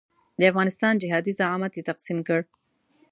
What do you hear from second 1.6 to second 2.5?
یې تقسیم کړ.